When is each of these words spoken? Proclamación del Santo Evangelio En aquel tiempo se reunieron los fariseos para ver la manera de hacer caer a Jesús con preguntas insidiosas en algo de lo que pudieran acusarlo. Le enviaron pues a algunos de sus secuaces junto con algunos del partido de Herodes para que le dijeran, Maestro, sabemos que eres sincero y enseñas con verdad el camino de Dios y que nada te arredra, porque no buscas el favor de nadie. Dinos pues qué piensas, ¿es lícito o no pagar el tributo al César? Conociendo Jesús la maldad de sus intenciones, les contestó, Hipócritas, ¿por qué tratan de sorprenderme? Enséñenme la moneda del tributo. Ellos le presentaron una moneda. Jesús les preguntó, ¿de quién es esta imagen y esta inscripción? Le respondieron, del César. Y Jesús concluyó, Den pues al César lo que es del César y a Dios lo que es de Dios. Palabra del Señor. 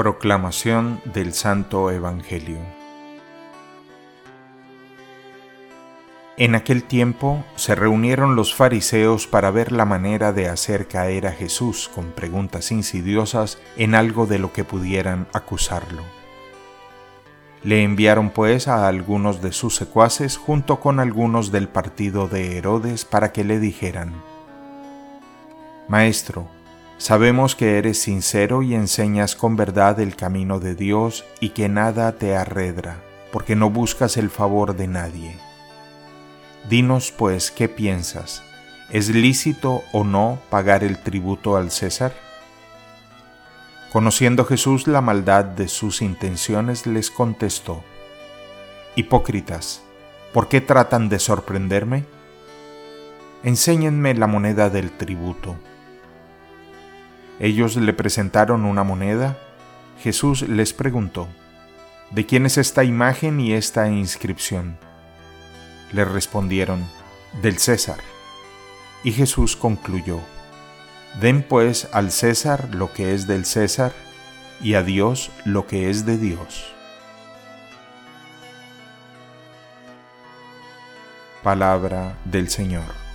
Proclamación 0.00 1.02
del 1.04 1.34
Santo 1.34 1.90
Evangelio 1.90 2.56
En 6.38 6.54
aquel 6.54 6.84
tiempo 6.84 7.44
se 7.56 7.74
reunieron 7.74 8.34
los 8.34 8.54
fariseos 8.54 9.26
para 9.26 9.50
ver 9.50 9.72
la 9.72 9.84
manera 9.84 10.32
de 10.32 10.48
hacer 10.48 10.88
caer 10.88 11.26
a 11.26 11.32
Jesús 11.32 11.90
con 11.94 12.12
preguntas 12.12 12.72
insidiosas 12.72 13.58
en 13.76 13.94
algo 13.94 14.24
de 14.24 14.38
lo 14.38 14.54
que 14.54 14.64
pudieran 14.64 15.28
acusarlo. 15.34 16.02
Le 17.62 17.82
enviaron 17.82 18.30
pues 18.30 18.68
a 18.68 18.88
algunos 18.88 19.42
de 19.42 19.52
sus 19.52 19.76
secuaces 19.76 20.38
junto 20.38 20.80
con 20.80 20.98
algunos 20.98 21.52
del 21.52 21.68
partido 21.68 22.26
de 22.26 22.56
Herodes 22.56 23.04
para 23.04 23.32
que 23.32 23.44
le 23.44 23.60
dijeran, 23.60 24.14
Maestro, 25.88 26.48
sabemos 27.00 27.56
que 27.56 27.78
eres 27.78 28.02
sincero 28.02 28.62
y 28.62 28.74
enseñas 28.74 29.34
con 29.34 29.56
verdad 29.56 29.98
el 30.00 30.16
camino 30.16 30.60
de 30.60 30.74
Dios 30.74 31.24
y 31.40 31.48
que 31.48 31.70
nada 31.70 32.12
te 32.12 32.36
arredra, 32.36 33.02
porque 33.32 33.56
no 33.56 33.70
buscas 33.70 34.18
el 34.18 34.28
favor 34.28 34.76
de 34.76 34.86
nadie. 34.86 35.38
Dinos 36.68 37.10
pues 37.10 37.50
qué 37.50 37.70
piensas, 37.70 38.42
¿es 38.90 39.08
lícito 39.08 39.82
o 39.92 40.04
no 40.04 40.40
pagar 40.50 40.84
el 40.84 41.02
tributo 41.02 41.56
al 41.56 41.70
César? 41.70 42.12
Conociendo 43.90 44.44
Jesús 44.44 44.86
la 44.86 45.00
maldad 45.00 45.46
de 45.46 45.68
sus 45.68 46.02
intenciones, 46.02 46.86
les 46.86 47.10
contestó, 47.10 47.82
Hipócritas, 48.94 49.82
¿por 50.34 50.48
qué 50.48 50.60
tratan 50.60 51.08
de 51.08 51.18
sorprenderme? 51.18 52.04
Enséñenme 53.42 54.14
la 54.14 54.26
moneda 54.26 54.68
del 54.68 54.90
tributo. 54.90 55.56
Ellos 57.40 57.76
le 57.76 57.94
presentaron 57.94 58.66
una 58.66 58.84
moneda. 58.84 59.38
Jesús 60.02 60.42
les 60.42 60.74
preguntó, 60.74 61.26
¿de 62.10 62.26
quién 62.26 62.44
es 62.44 62.58
esta 62.58 62.84
imagen 62.84 63.40
y 63.40 63.54
esta 63.54 63.88
inscripción? 63.88 64.76
Le 65.92 66.04
respondieron, 66.04 66.84
del 67.42 67.58
César. 67.58 67.98
Y 69.04 69.12
Jesús 69.12 69.56
concluyó, 69.56 70.20
Den 71.18 71.42
pues 71.42 71.88
al 71.92 72.12
César 72.12 72.74
lo 72.74 72.92
que 72.92 73.14
es 73.14 73.26
del 73.26 73.46
César 73.46 73.92
y 74.60 74.74
a 74.74 74.82
Dios 74.82 75.30
lo 75.46 75.66
que 75.66 75.88
es 75.88 76.04
de 76.04 76.18
Dios. 76.18 76.74
Palabra 81.42 82.16
del 82.26 82.50
Señor. 82.50 83.09